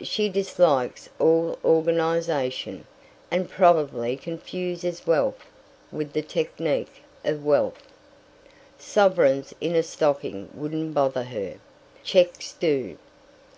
She 0.00 0.30
dislikes 0.30 1.10
all 1.18 1.58
organization, 1.62 2.86
and 3.30 3.46
probably 3.46 4.16
confuses 4.16 5.06
wealth 5.06 5.44
with 5.92 6.14
the 6.14 6.22
technique 6.22 7.02
of 7.26 7.44
wealth. 7.44 7.82
Sovereigns 8.78 9.52
in 9.60 9.74
a 9.76 9.82
stocking 9.82 10.48
wouldn't 10.54 10.94
bother 10.94 11.24
her; 11.24 11.56
cheques 12.02 12.54
do. 12.54 12.96